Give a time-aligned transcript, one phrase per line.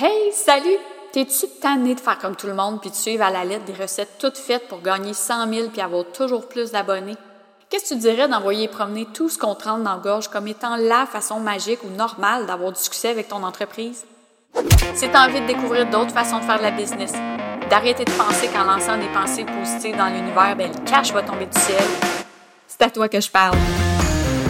[0.00, 0.78] Hey, salut!
[1.12, 3.72] T'es-tu tanné de faire comme tout le monde puis de suivre à la lettre des
[3.72, 7.16] recettes toutes faites pour gagner 100 000 puis avoir toujours plus d'abonnés?
[7.68, 10.76] Qu'est-ce que tu dirais d'envoyer promener tout ce qu'on te dans la gorge comme étant
[10.76, 14.04] la façon magique ou normale d'avoir du succès avec ton entreprise?
[14.94, 17.14] Si t'as envie de découvrir d'autres façons de faire de la business,
[17.68, 21.46] d'arrêter de penser qu'en lançant des pensées positives dans l'univers, ben, le cash va tomber
[21.46, 21.82] du ciel,
[22.68, 23.56] c'est à toi que je parle.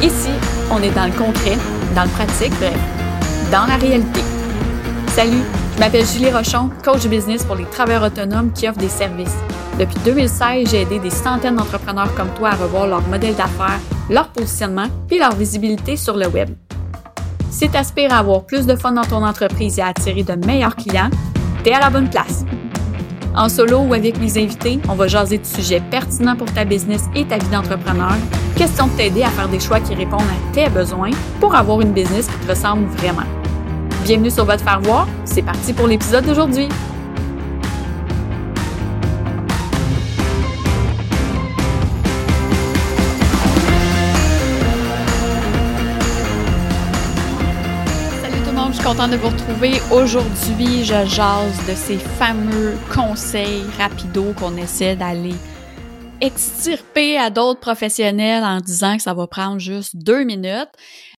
[0.03, 0.29] Ici,
[0.71, 1.57] on est dans le concret,
[1.95, 2.77] dans le pratique, bref,
[3.51, 4.38] dans la réalité.
[5.19, 5.43] Salut,
[5.75, 9.35] je m'appelle Julie Rochon, coach business pour les travailleurs autonomes qui offrent des services.
[9.77, 14.29] Depuis 2016, j'ai aidé des centaines d'entrepreneurs comme toi à revoir leur modèle d'affaires, leur
[14.29, 16.51] positionnement puis leur visibilité sur le web.
[17.51, 20.35] Si tu aspires à avoir plus de fun dans ton entreprise et à attirer de
[20.47, 21.11] meilleurs clients,
[21.65, 22.45] tu es à la bonne place.
[23.35, 27.07] En solo ou avec mes invités, on va jaser de sujets pertinents pour ta business
[27.17, 28.15] et ta vie d'entrepreneur.
[28.55, 31.11] Question de t'aider à faire des choix qui répondent à tes besoins
[31.41, 33.27] pour avoir une business qui te ressemble vraiment.
[34.09, 35.07] Bienvenue sur votre faire voir.
[35.27, 36.67] C'est parti pour l'épisode d'aujourd'hui.
[48.23, 49.73] Salut tout le monde, je suis contente de vous retrouver.
[49.93, 55.35] Aujourd'hui, je jase de ces fameux conseils rapidos qu'on essaie d'aller
[56.23, 60.71] extirper à d'autres professionnels en disant que ça va prendre juste deux minutes.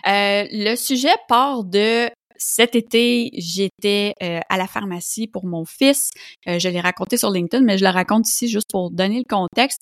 [0.09, 2.11] Euh, le sujet part de
[2.41, 6.11] cet été, j'étais euh, à la pharmacie pour mon fils.
[6.49, 9.29] Euh, je l'ai raconté sur LinkedIn, mais je le raconte ici juste pour donner le
[9.29, 9.81] contexte.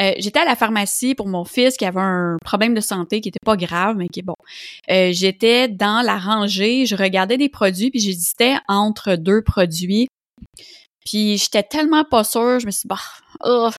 [0.00, 3.28] Euh, j'étais à la pharmacie pour mon fils qui avait un problème de santé qui
[3.28, 4.34] était pas grave, mais qui est bon.
[4.88, 10.08] j'étais dans la rangée, je regardais des produits, puis j'hésitais entre deux produits.
[11.06, 12.98] Puis j'étais tellement pas sûre, je me suis dit, bah,
[13.44, 13.70] oh,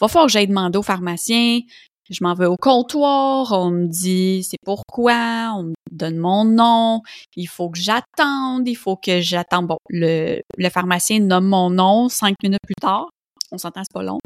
[0.00, 1.60] va falloir que j'aille demander au pharmacien.
[2.08, 7.02] Je m'en vais au comptoir, on me dit c'est pourquoi, on me donne mon nom,
[7.34, 9.66] il faut que j'attende, il faut que j'attende.
[9.66, 13.08] Bon, le, le pharmacien nomme mon nom cinq minutes plus tard.
[13.50, 14.18] On s'entend, c'est pas long.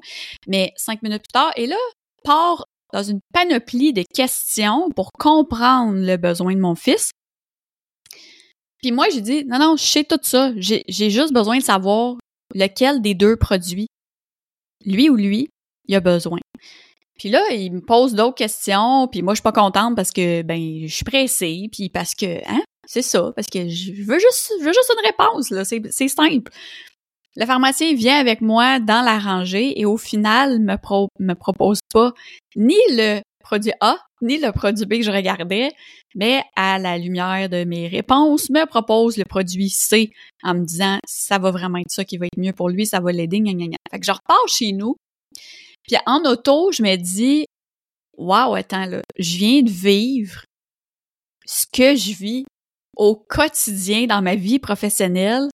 [0.47, 1.77] Mais cinq minutes plus tard, et là,
[2.25, 7.11] part dans une panoplie de questions pour comprendre le besoin de mon fils.
[8.83, 10.53] Puis moi, j'ai dit, non, non, je sais tout ça.
[10.57, 12.17] J'ai juste besoin de savoir
[12.55, 13.87] lequel des deux produits,
[14.85, 15.49] lui ou lui,
[15.87, 16.39] il a besoin.
[17.21, 20.41] Puis là, il me pose d'autres questions, puis moi, je suis pas contente parce que,
[20.41, 24.51] ben, je suis pressée, puis parce que, hein, c'est ça, parce que je veux juste,
[24.63, 26.51] veux juste une réponse, là, c'est simple.
[27.37, 30.77] Le pharmacien vient avec moi dans la rangée et au final me,
[31.19, 32.15] me propose pas
[32.57, 35.71] ni le produit A ni le produit B que je regardais,
[36.15, 40.11] mais à la lumière de mes réponses, me propose le produit C
[40.43, 43.01] en me disant ça va vraiment être ça qui va être mieux pour lui, ça
[43.01, 43.77] va l'aider, gna, gna.
[43.91, 44.95] Fait que je repars chez nous
[45.87, 47.47] puis en auto, je me dis,
[48.17, 50.45] waouh, attends là, je viens de vivre
[51.47, 52.45] ce que je vis
[52.97, 55.49] au quotidien dans ma vie professionnelle,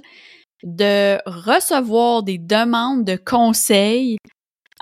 [0.62, 4.16] de recevoir des demandes de conseils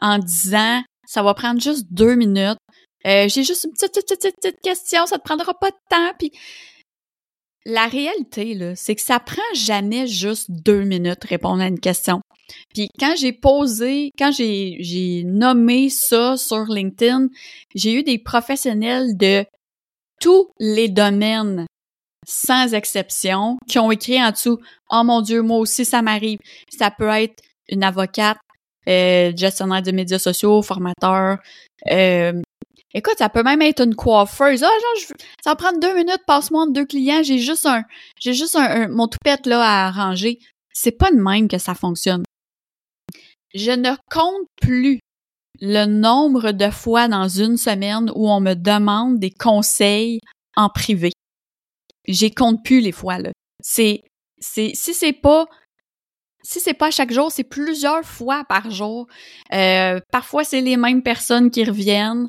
[0.01, 2.59] en disant, ça va prendre juste deux minutes.
[3.07, 6.13] Euh, j'ai juste une petite, petite, petite, petite, question, ça te prendra pas de temps.
[6.19, 6.33] Puis
[7.67, 12.21] la réalité, c'est que ça prend jamais juste deux minutes répondre à une question.
[12.75, 17.29] Puis quand j'ai posé, quand j'ai, nommé ça sur LinkedIn,
[17.75, 19.45] j'ai eu des professionnels de
[20.21, 21.67] tous les domaines,
[22.27, 24.59] sans exception, qui ont écrit en dessous
[24.91, 26.39] «Oh mon Dieu, moi aussi, ça m'arrive.»
[26.71, 28.39] Ça peut être une avocate,
[28.89, 31.39] euh, gestionnaire de médias sociaux, formateur,
[31.91, 32.41] euh,
[32.97, 34.63] Écoute, ça peut même être une coiffeuse.
[34.63, 37.83] Ah, genre, ça va prendre deux minutes, passe-moi entre deux clients, j'ai juste un,
[38.21, 40.39] j'ai juste un, mon toupette là à arranger.
[40.73, 42.23] C'est pas de même que ça fonctionne.
[43.55, 45.01] Je ne compte plus
[45.61, 50.21] le nombre de fois dans une semaine où on me demande des conseils
[50.57, 51.13] en privé.
[52.07, 53.31] J'ai compte plus les fois là.
[53.63, 54.03] C'est,
[54.41, 55.47] c'est, si c'est pas
[56.47, 59.07] si c'est pas chaque jour, c'est plusieurs fois par jour.
[59.55, 62.29] Euh, parfois, c'est les mêmes personnes qui reviennent.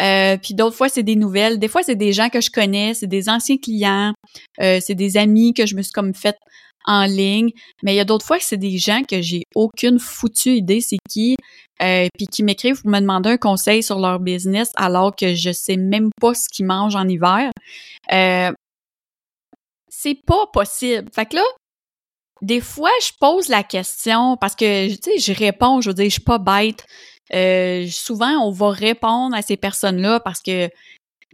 [0.00, 1.58] Euh, puis d'autres fois, c'est des nouvelles.
[1.58, 4.14] Des fois, c'est des gens que je connais, c'est des anciens clients,
[4.62, 6.36] euh, c'est des amis que je me suis comme fait
[6.86, 7.50] en ligne.
[7.82, 10.80] Mais il y a d'autres fois que c'est des gens que j'ai aucune foutue idée
[10.80, 11.36] c'est qui,
[11.78, 15.76] puis qui m'écrivent pour me demander un conseil sur leur business alors que je sais
[15.76, 17.50] même pas ce qu'ils mangent en hiver.
[19.88, 21.08] c'est pas possible.
[21.12, 21.42] Fait que là,
[22.42, 26.04] des fois, je pose la question parce que, tu sais, je réponds, je veux dire,
[26.04, 26.84] je suis pas bête.
[27.34, 30.68] Euh, souvent, on va répondre à ces personnes-là parce que,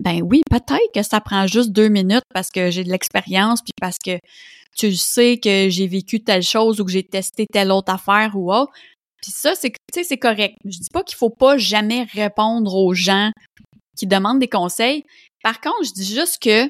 [0.01, 3.73] ben oui, peut-être que ça prend juste deux minutes parce que j'ai de l'expérience, puis
[3.81, 4.19] parce que
[4.77, 8.53] tu sais que j'ai vécu telle chose ou que j'ai testé telle autre affaire ou
[8.53, 8.73] autre.
[9.23, 10.57] Puis ça, c'est, c'est correct.
[10.65, 13.31] Je dis pas qu'il faut pas jamais répondre aux gens
[13.97, 15.05] qui demandent des conseils.
[15.43, 16.69] Par contre, je dis juste que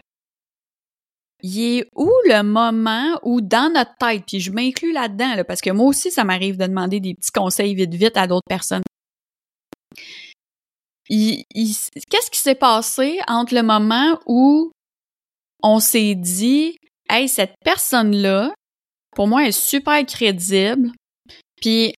[1.44, 5.60] il est où le moment où dans notre tête, puis je m'inclus là-dedans, là, parce
[5.60, 8.82] que moi aussi, ça m'arrive de demander des petits conseils vite vite à d'autres personnes.
[11.12, 14.72] Qu'est-ce qui s'est passé entre le moment où
[15.62, 16.76] on s'est dit,
[17.10, 18.54] hey, cette personne-là,
[19.14, 20.90] pour moi, est super crédible,
[21.60, 21.94] puis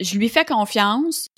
[0.00, 1.28] je lui fais confiance,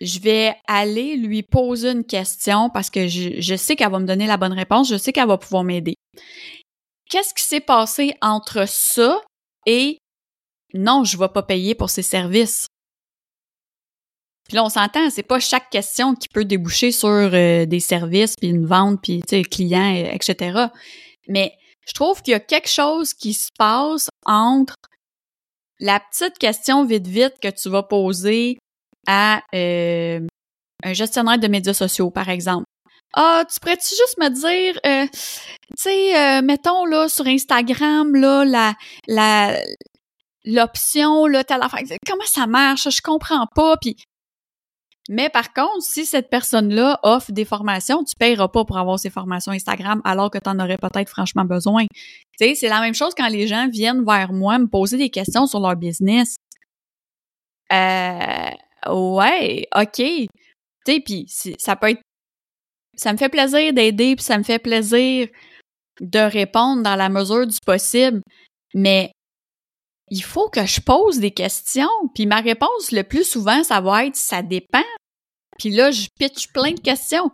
[0.00, 4.26] je vais aller lui poser une question parce que je, sais qu'elle va me donner
[4.26, 5.94] la bonne réponse, je sais qu'elle va pouvoir m'aider.
[7.08, 9.20] Qu'est-ce qui s'est passé entre ça
[9.66, 9.98] et
[10.74, 12.66] non, je ne vais pas payer pour ces services?
[14.48, 18.34] Puis là, on s'entend, c'est pas chaque question qui peut déboucher sur euh, des services,
[18.36, 20.66] puis une vente, puis client, etc.
[21.28, 21.52] Mais
[21.86, 24.74] je trouve qu'il y a quelque chose qui se passe entre
[25.80, 28.58] la petite question vite vite que tu vas poser
[29.06, 30.20] à euh,
[30.82, 32.64] un gestionnaire de médias sociaux, par exemple.
[33.12, 38.44] Ah, tu pourrais-tu juste me dire, euh, tu sais, euh, mettons là sur Instagram là
[38.44, 38.74] la
[39.06, 39.56] la
[40.44, 43.96] l'option là telle affaire, comment ça marche, je comprends pas, puis
[45.08, 49.10] mais par contre, si cette personne-là offre des formations, tu payeras pas pour avoir ces
[49.10, 51.84] formations Instagram alors que tu en aurais peut-être franchement besoin.
[52.40, 55.46] Tu c'est la même chose quand les gens viennent vers moi me poser des questions
[55.46, 56.36] sur leur business.
[57.72, 58.50] Euh,
[58.88, 59.96] ouais, OK.
[59.96, 60.26] Tu
[60.86, 61.26] sais, puis
[61.58, 62.02] ça peut être
[62.96, 65.28] ça me fait plaisir d'aider, puis ça me fait plaisir
[66.00, 68.22] de répondre dans la mesure du possible,
[68.74, 69.12] mais
[70.10, 71.88] il faut que je pose des questions.
[72.14, 74.84] Puis ma réponse le plus souvent, ça va être ça dépend.
[75.58, 77.30] Puis là, je pitch plein de questions.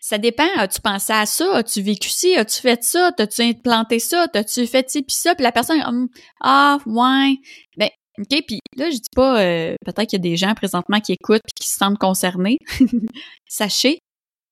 [0.00, 0.48] Ça dépend.
[0.56, 1.56] As-tu pensé à ça?
[1.56, 2.34] As-tu vécu ci?
[2.34, 3.12] As-tu fait ça?
[3.16, 4.26] T'as-tu implanté ça?
[4.28, 5.34] T'as-tu fait ci puis ça?
[5.34, 6.08] Puis la personne, hum,
[6.40, 7.36] ah, ouais.
[7.76, 7.88] Ben,
[8.18, 11.12] OK, puis là, je dis pas, euh, peut-être qu'il y a des gens présentement qui
[11.12, 12.58] écoutent puis qui se sentent concernés.
[13.48, 14.00] Sachez,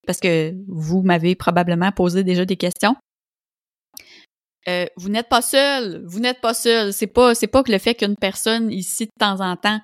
[0.07, 2.95] parce que vous m'avez probablement posé déjà des questions.
[4.69, 6.93] Euh, vous n'êtes pas seul, vous n'êtes pas seul.
[6.93, 9.81] C'est pas, c'est pas que le fait qu'une personne ici de temps en temps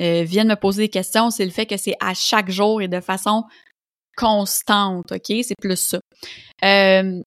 [0.00, 2.88] euh, vienne me poser des questions, c'est le fait que c'est à chaque jour et
[2.88, 3.44] de façon
[4.16, 5.36] constante, ok?
[5.42, 6.00] C'est plus ça.
[6.64, 7.20] Euh,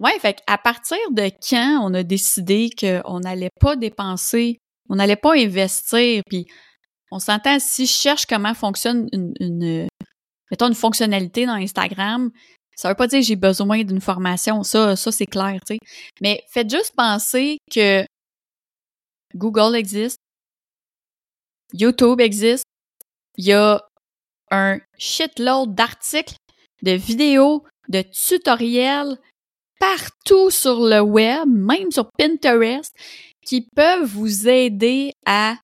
[0.00, 5.16] ouais, fait à partir de quand on a décidé qu'on n'allait pas dépenser, on n'allait
[5.16, 6.46] pas investir, puis
[7.10, 9.88] on s'entend si je cherche comment fonctionne une
[10.50, 12.30] mettons, une fonctionnalité dans Instagram,
[12.76, 14.62] ça veut pas dire que j'ai besoin d'une formation.
[14.62, 15.78] Ça, ça c'est clair, tu sais.
[16.20, 18.04] Mais faites juste penser que
[19.34, 20.18] Google existe,
[21.72, 22.64] YouTube existe,
[23.36, 23.80] il y a
[24.50, 26.36] un shitload d'articles,
[26.82, 29.18] de vidéos, de tutoriels
[29.80, 32.94] partout sur le web, même sur Pinterest,
[33.44, 35.56] qui peuvent vous aider à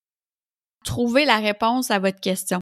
[0.85, 2.61] trouver la réponse à votre question.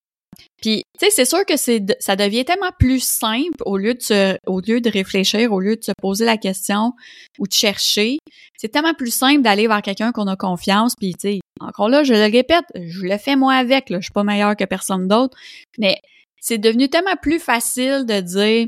[0.60, 4.38] Puis, tu sais, c'est sûr que c'est ça devient tellement plus simple au lieu de
[4.46, 6.92] au lieu de réfléchir, au lieu de se poser la question
[7.38, 8.18] ou de chercher.
[8.56, 10.94] C'est tellement plus simple d'aller vers quelqu'un qu'on a confiance.
[10.98, 13.86] Puis, tu sais, encore là, je le répète, je le fais moi avec.
[13.88, 15.36] Je suis pas meilleure que personne d'autre,
[15.78, 16.00] mais
[16.40, 18.66] c'est devenu tellement plus facile de dire,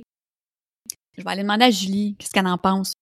[1.19, 2.93] je vais aller demander à Julie qu'est-ce qu'elle en pense?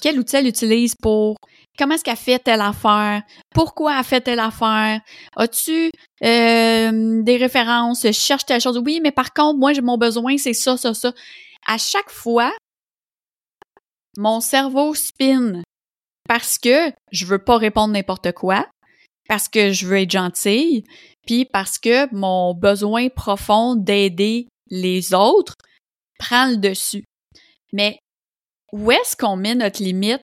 [0.00, 1.36] Quel outil elle utilise pour
[1.78, 3.22] comment est-ce qu'elle fait telle affaire,
[3.54, 5.00] pourquoi elle fait telle affaire,
[5.36, 5.90] as-tu
[6.22, 8.78] euh, des références, je cherche telle chose.
[8.84, 11.12] Oui, mais par contre, moi, mon besoin, c'est ça, ça, ça.
[11.66, 12.52] À chaque fois,
[14.16, 15.62] mon cerveau spin
[16.28, 18.66] parce que je veux pas répondre n'importe quoi,
[19.28, 20.84] parce que je veux être gentille,
[21.26, 25.54] puis parce que mon besoin profond d'aider les autres
[26.18, 27.04] prend le dessus.
[27.72, 27.98] Mais
[28.72, 30.22] où est-ce qu'on met notre limite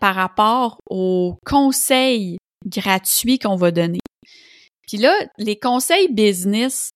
[0.00, 4.00] par rapport aux conseils gratuits qu'on va donner?
[4.88, 6.90] Puis là, les conseils business,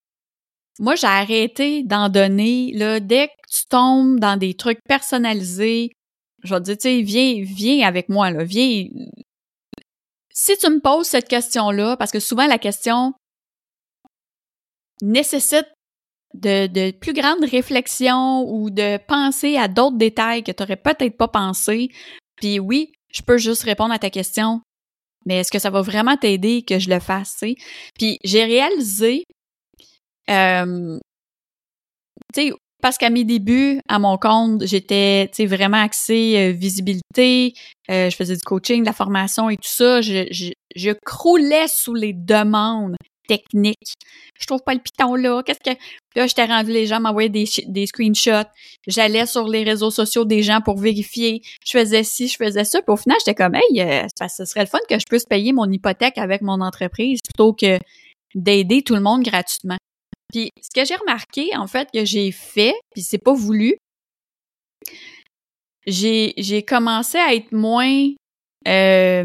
[0.79, 2.73] moi, j'ai arrêté d'en donner.
[2.75, 5.93] Là, dès que tu tombes dans des trucs personnalisés,
[6.43, 8.87] je vais te dire, tu sais, viens, viens avec moi, là, viens.
[10.31, 13.15] Si tu me poses cette question-là, parce que souvent la question
[15.01, 15.67] nécessite
[16.41, 21.29] de, plus grandes réflexions ou de penser à d'autres détails que tu n'aurais peut-être pas
[21.29, 21.91] pensé.
[22.37, 24.61] Puis oui, je peux juste répondre à ta question,
[25.25, 27.43] mais est-ce que ça va vraiment t'aider que je le fasse,
[27.99, 29.25] Puis j'ai réalisé,
[30.31, 30.99] euh,
[32.35, 32.53] tu sais,
[32.83, 37.55] parce qu'à mes débuts, à mon compte, j'étais, vraiment axée euh, visibilité,
[37.91, 41.67] euh, je faisais du coaching, de la formation et tout ça, je, je, je croulais
[41.69, 43.95] sous les demandes technique.
[44.39, 45.43] Je trouve pas le piton là.
[45.43, 45.77] Qu'est-ce que.
[46.15, 48.49] Là, j'étais rendu, les gens m'envoyaient des, des screenshots.
[48.87, 51.43] J'allais sur les réseaux sociaux des gens pour vérifier.
[51.65, 52.81] Je faisais ci, je faisais ça.
[52.81, 55.53] Puis au final, j'étais comme, hey, euh, ce serait le fun que je puisse payer
[55.53, 57.79] mon hypothèque avec mon entreprise plutôt que
[58.35, 59.79] d'aider tout le monde gratuitement.
[60.33, 63.77] Puis ce que j'ai remarqué, en fait, que j'ai fait, puis c'est pas voulu,
[65.87, 68.11] j'ai j'ai commencé à être moins
[68.67, 69.25] euh,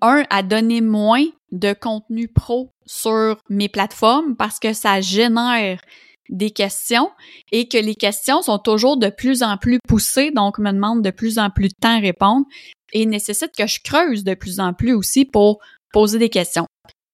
[0.00, 5.80] un à donner moins de contenu pro sur mes plateformes parce que ça génère
[6.28, 7.10] des questions
[7.52, 11.10] et que les questions sont toujours de plus en plus poussées, donc me demandent de
[11.10, 12.46] plus en plus de temps à répondre
[12.92, 15.60] et nécessitent que je creuse de plus en plus aussi pour
[15.92, 16.66] poser des questions.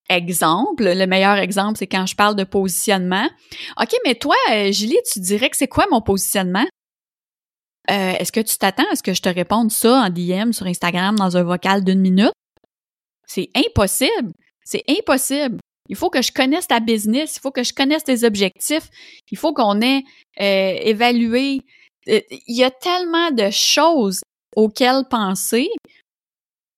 [0.08, 3.28] Exemple, le meilleur exemple, c'est quand je parle de positionnement.
[3.78, 6.66] OK, mais toi, euh, Julie, tu dirais que c'est quoi mon positionnement?
[7.90, 10.66] Euh, est-ce que tu t'attends à ce que je te réponde ça en DM sur
[10.66, 12.32] Instagram dans un vocal d'une minute?
[13.28, 14.32] C'est impossible.
[14.64, 15.58] C'est impossible.
[15.88, 18.88] Il faut que je connaisse ta business, il faut que je connaisse tes objectifs,
[19.30, 20.02] il faut qu'on ait
[20.40, 21.60] euh, évalué.
[22.08, 24.20] Euh, il y a tellement de choses
[24.54, 25.68] auxquelles penser.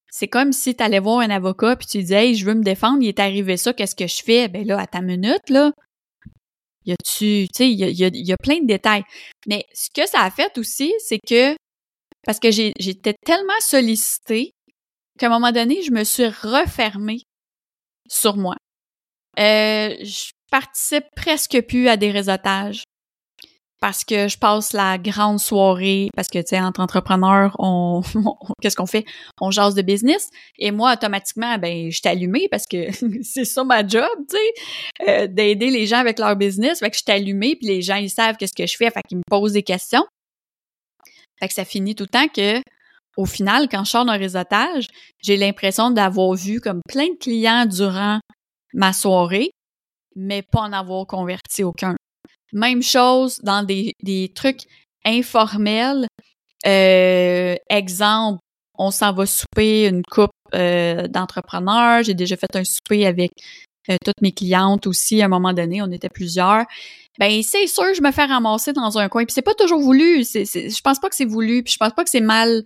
[0.09, 2.63] C'est comme si tu allais voir un avocat puis tu disais Hey, je veux me
[2.63, 4.47] défendre, il est arrivé ça, qu'est-ce que je fais?
[4.47, 5.71] Ben là, à ta minute, là,
[6.85, 9.03] y a-tu, tu sais, il y a, y a, plein de détails.
[9.47, 11.55] Mais ce que ça a fait aussi, c'est que,
[12.25, 14.53] parce que j'étais tellement sollicitée
[15.21, 17.21] qu'à un moment donné, je me suis refermée
[18.09, 18.55] sur moi.
[19.39, 22.83] Euh, je participe presque plus à des réseautages
[23.79, 28.01] parce que je passe la grande soirée, parce que, tu sais, entre entrepreneurs, on,
[28.61, 29.05] qu'est-ce qu'on fait?
[29.39, 30.29] On jase de business.
[30.57, 32.87] Et moi, automatiquement, ben, je suis allumée parce que
[33.23, 36.79] c'est ça ma job, tu sais, euh, d'aider les gens avec leur business.
[36.79, 39.01] Fait que je suis allumée, puis les gens, ils savent qu'est-ce que je fais, fait
[39.07, 40.05] qu'ils me posent des questions.
[41.39, 42.61] Fait que ça finit tout le temps que,
[43.17, 44.87] au final, quand je sors d'un réseautage,
[45.21, 48.19] j'ai l'impression d'avoir vu comme plein de clients durant
[48.73, 49.51] ma soirée,
[50.15, 51.95] mais pas en avoir converti aucun.
[52.53, 54.63] Même chose dans des, des trucs
[55.05, 56.07] informels.
[56.65, 58.39] Euh, exemple,
[58.77, 62.03] on s'en va souper une coupe euh, d'entrepreneurs.
[62.03, 63.31] J'ai déjà fait un souper avec
[63.89, 65.81] euh, toutes mes clientes aussi à un moment donné.
[65.81, 66.65] On était plusieurs.
[67.19, 69.25] Ben c'est sûr, je me fais ramasser dans un coin.
[69.25, 70.23] Puis c'est pas toujours voulu.
[70.23, 71.63] C'est, je pense pas que c'est voulu.
[71.63, 72.63] Puis je pense pas que c'est mal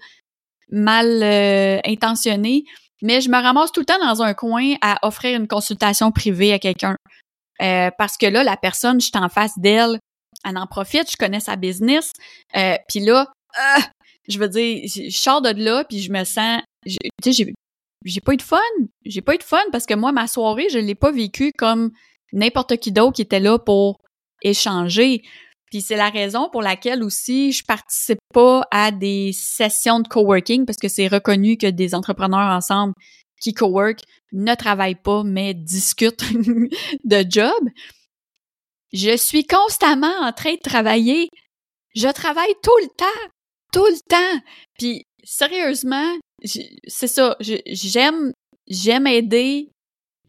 [0.72, 2.64] mal euh, intentionné.
[3.02, 6.54] Mais je me ramasse tout le temps dans un coin à offrir une consultation privée
[6.54, 6.96] à quelqu'un.
[7.62, 10.00] Euh, parce que là, la personne, je suis en face d'elle,
[10.44, 12.12] elle en profite, je connais sa business.
[12.56, 13.82] Euh, puis là, euh,
[14.28, 16.62] je veux dire, je sors de là, puis je me sens...
[16.86, 17.54] Tu sais, j'ai,
[18.04, 18.58] j'ai pas eu de fun.
[19.06, 21.92] J'ai pas eu de fun parce que moi, ma soirée, je l'ai pas vécue comme
[22.34, 23.98] n'importe qui d'autre qui était là pour
[24.42, 25.24] échanger.
[25.76, 30.66] Puis c'est la raison pour laquelle aussi je participe pas à des sessions de coworking
[30.66, 32.94] parce que c'est reconnu que des entrepreneurs ensemble
[33.42, 34.00] qui cowork
[34.32, 36.24] ne travaillent pas, mais discutent
[37.04, 37.68] de job.
[38.94, 41.28] Je suis constamment en train de travailler.
[41.94, 43.30] Je travaille tout le temps,
[43.74, 44.42] tout le temps.
[44.80, 47.36] Puis sérieusement, c'est ça.
[47.42, 48.32] J'aime,
[48.70, 49.72] j'aime aider.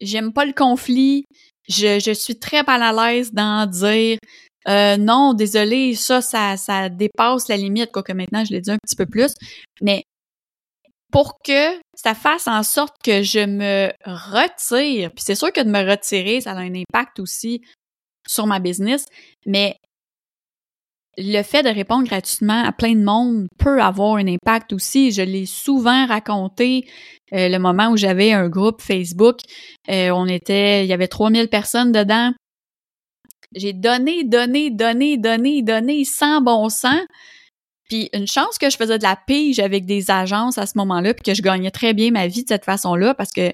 [0.01, 1.23] J'aime pas le conflit.
[1.69, 4.17] Je, je suis très mal à l'aise d'en dire
[4.67, 8.95] euh, non, désolé, ça, ça, dépasse la limite, quoique maintenant je l'ai dit un petit
[8.95, 9.33] peu plus.
[9.81, 10.03] Mais
[11.11, 15.11] pour que ça fasse en sorte que je me retire.
[15.11, 17.61] Puis c'est sûr que de me retirer, ça a un impact aussi
[18.27, 19.05] sur ma business,
[19.45, 19.77] mais
[21.17, 25.11] le fait de répondre gratuitement à plein de monde peut avoir un impact aussi.
[25.11, 26.87] Je l'ai souvent raconté
[27.33, 29.39] euh, le moment où j'avais un groupe Facebook.
[29.89, 32.33] Euh, on était, il y avait 3000 personnes dedans.
[33.55, 37.01] J'ai donné, donné, donné, donné, donné sans bon sens.
[37.89, 41.13] Puis une chance que je faisais de la pige avec des agences à ce moment-là,
[41.13, 43.53] puis que je gagnais très bien ma vie de cette façon-là, parce que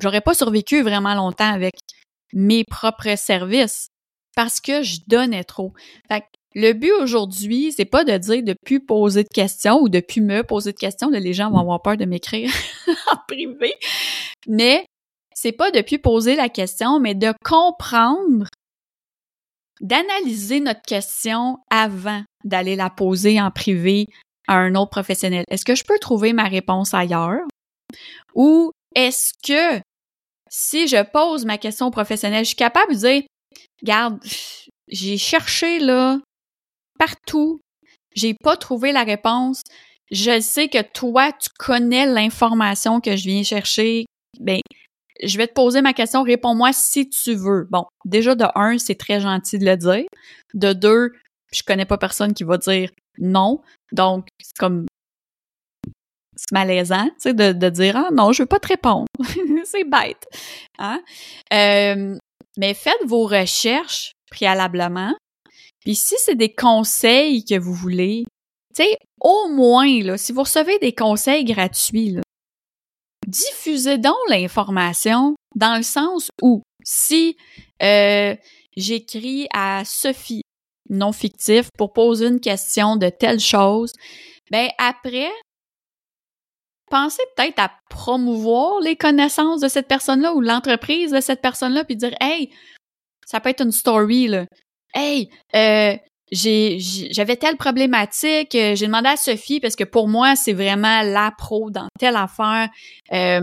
[0.00, 1.74] j'aurais pas survécu vraiment longtemps avec
[2.32, 3.88] mes propres services,
[4.34, 5.74] parce que je donnais trop.
[6.08, 9.90] Fait que le but aujourd'hui, c'est pas de dire de plus poser de questions ou
[9.90, 12.50] de plus me poser de questions, de les gens vont avoir peur de m'écrire
[13.12, 13.74] en privé,
[14.46, 14.86] mais
[15.34, 18.46] c'est pas de plus poser la question, mais de comprendre
[19.82, 24.06] d'analyser notre question avant d'aller la poser en privé
[24.48, 25.44] à un autre professionnel.
[25.50, 27.42] Est-ce que je peux trouver ma réponse ailleurs?
[28.34, 29.82] Ou est-ce que
[30.48, 33.22] si je pose ma question professionnelle, je suis capable de dire,
[33.80, 34.22] regarde,
[34.88, 36.18] j'ai cherché là,
[36.98, 37.60] partout,
[38.14, 39.62] j'ai pas trouvé la réponse.
[40.10, 44.04] Je sais que toi, tu connais l'information que je viens chercher.
[44.38, 44.60] Ben,
[45.22, 47.66] je vais te poser ma question, réponds-moi si tu veux.
[47.70, 50.04] Bon, déjà de un, c'est très gentil de le dire.
[50.54, 51.12] De deux,
[51.52, 53.60] je connais pas personne qui va dire non.
[53.92, 54.86] Donc, c'est comme
[56.34, 59.06] c'est malaisant, tu sais, de, dire ah non, je veux pas te répondre.
[59.64, 60.26] c'est bête.
[60.78, 61.00] Hein?
[61.52, 62.16] Euh,
[62.56, 65.14] mais faites vos recherches préalablement.
[65.80, 68.24] Puis si c'est des conseils que vous voulez,
[68.74, 72.22] tu sais, au moins, là, si vous recevez des conseils gratuits, là,
[73.32, 77.36] diffusez donc l'information dans le sens où si
[77.82, 78.36] euh,
[78.76, 80.42] j'écris à Sophie,
[80.90, 83.92] non fictif, pour poser une question de telle chose,
[84.50, 85.30] ben après,
[86.90, 91.96] pensez peut-être à promouvoir les connaissances de cette personne-là ou l'entreprise de cette personne-là, puis
[91.96, 92.50] dire Hey,
[93.26, 94.46] ça peut être une story, là.
[94.94, 95.96] Hey, euh,
[96.32, 101.30] j'avais telle problématique, euh, j'ai demandé à Sophie parce que pour moi, c'est vraiment la
[101.36, 102.68] pro dans telle affaire.
[103.12, 103.42] Euh,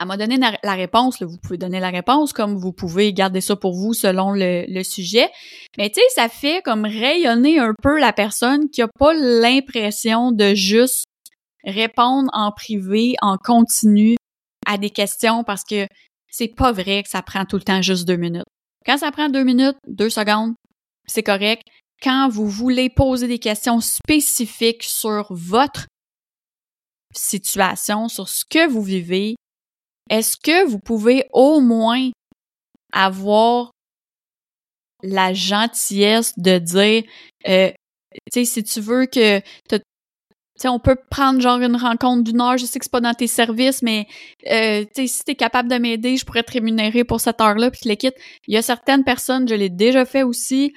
[0.00, 3.54] elle m'a donné la réponse, vous pouvez donner la réponse comme vous pouvez garder ça
[3.54, 5.30] pour vous selon le, sujet.
[5.78, 10.32] Mais tu sais, ça fait comme rayonner un peu la personne qui a pas l'impression
[10.32, 11.04] de juste
[11.64, 14.16] répondre en privé, en continu
[14.66, 15.86] à des questions parce que
[16.28, 18.44] c'est pas vrai que ça prend tout le temps juste deux minutes.
[18.84, 20.54] Quand ça prend deux minutes, deux secondes,
[21.06, 21.62] c'est correct.
[22.02, 25.86] Quand vous voulez poser des questions spécifiques sur votre
[27.14, 29.36] situation, sur ce que vous vivez,
[30.10, 32.10] est-ce que vous pouvez au moins
[32.92, 33.70] avoir
[35.02, 37.04] la gentillesse de dire,
[37.48, 37.70] euh,
[38.32, 39.40] tu sais, si tu veux que
[40.56, 43.14] sais, on peut prendre genre une rencontre d'une heure, je sais que c'est pas dans
[43.14, 44.06] tes services, mais
[44.50, 47.70] euh, tu sais, si t'es capable de m'aider, je pourrais te rémunérer pour cette heure-là,
[47.70, 48.16] puis tu le quittes.
[48.46, 50.72] Il y a certaines personnes, je l'ai déjà fait aussi,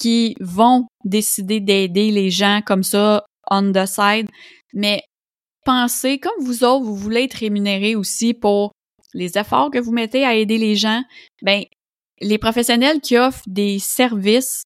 [0.00, 4.28] qui vont décider d'aider les gens comme ça, on the side.
[4.74, 5.02] Mais
[5.64, 8.72] pensez, comme vous autres, vous voulez être rémunéré aussi pour
[9.14, 11.02] les efforts que vous mettez à aider les gens,
[11.42, 11.62] ben
[12.20, 14.64] les professionnels qui offrent des services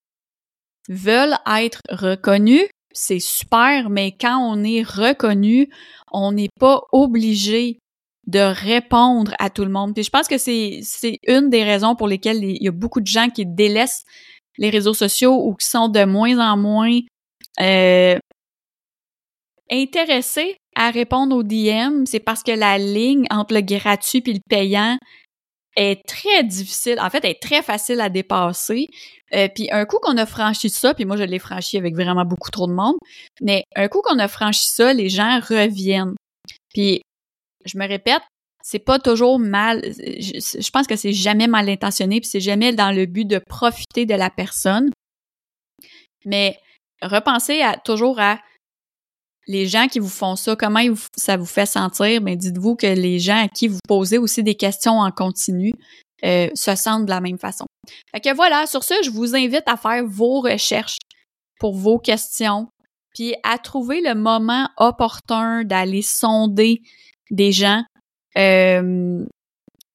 [0.88, 5.68] veulent être reconnus c'est super, mais quand on est reconnu,
[6.12, 7.78] on n'est pas obligé
[8.26, 9.94] de répondre à tout le monde.
[9.94, 13.00] Puis je pense que c'est, c'est une des raisons pour lesquelles il y a beaucoup
[13.00, 14.04] de gens qui délaissent
[14.58, 16.98] les réseaux sociaux ou qui sont de moins en moins
[17.60, 18.18] euh,
[19.70, 22.04] intéressés à répondre aux DM.
[22.06, 24.98] C'est parce que la ligne entre le gratuit et le payant
[25.76, 28.88] est très difficile, en fait, est très facile à dépasser.
[29.34, 32.24] Euh, puis un coup qu'on a franchi ça, puis moi je l'ai franchi avec vraiment
[32.24, 32.96] beaucoup trop de monde,
[33.40, 36.14] mais un coup qu'on a franchi ça, les gens reviennent.
[36.74, 37.02] Puis
[37.64, 38.22] je me répète,
[38.62, 39.82] c'est pas toujours mal.
[39.84, 44.06] Je, pense que c'est jamais mal intentionné, puis c'est jamais dans le but de profiter
[44.06, 44.90] de la personne.
[46.24, 46.58] Mais
[47.02, 48.38] repensez à toujours à
[49.46, 50.80] les gens qui vous font ça, comment
[51.16, 52.20] ça vous fait sentir?
[52.20, 55.72] Mais dites-vous que les gens à qui vous posez aussi des questions en continu
[56.24, 57.64] euh, se sentent de la même façon.
[58.14, 60.98] Fait que voilà, sur ce, je vous invite à faire vos recherches
[61.58, 62.68] pour vos questions,
[63.14, 66.82] puis à trouver le moment opportun d'aller sonder
[67.30, 67.82] des gens
[68.36, 69.24] euh,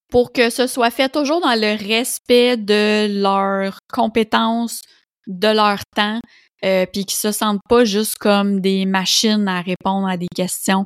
[0.09, 4.81] pour que ce soit fait toujours dans le respect de leurs compétences,
[5.27, 6.19] de leur temps,
[6.63, 10.85] euh, puis qui se sentent pas juste comme des machines à répondre à des questions,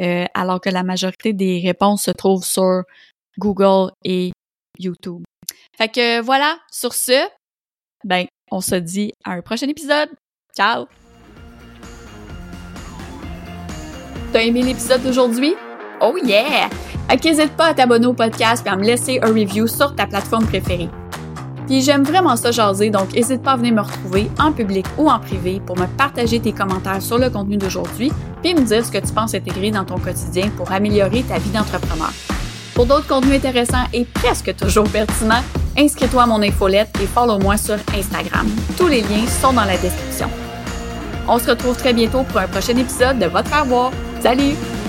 [0.00, 2.82] euh, alors que la majorité des réponses se trouvent sur
[3.38, 4.32] Google et
[4.78, 5.22] YouTube.
[5.76, 7.26] Fait que voilà, sur ce,
[8.04, 10.10] ben, on se dit à un prochain épisode.
[10.56, 10.86] Ciao!
[14.32, 15.54] T'as aimé l'épisode d'aujourd'hui?
[16.00, 16.68] Oh yeah!
[17.22, 20.46] N'hésite pas à t'abonner au podcast et à me laisser un review sur ta plateforme
[20.46, 20.88] préférée.
[21.66, 25.10] Puis j'aime vraiment ça jaser, donc n'hésite pas à venir me retrouver en public ou
[25.10, 28.10] en privé pour me partager tes commentaires sur le contenu d'aujourd'hui,
[28.42, 31.50] puis me dire ce que tu penses intégrer dans ton quotidien pour améliorer ta vie
[31.50, 32.12] d'entrepreneur.
[32.74, 35.42] Pour d'autres contenus intéressants et presque toujours pertinents,
[35.76, 38.48] inscris-toi à mon infolette et follow-moi sur Instagram.
[38.76, 40.30] Tous les liens sont dans la description.
[41.28, 43.66] On se retrouve très bientôt pour un prochain épisode de Votre Faire
[44.22, 44.79] Salut!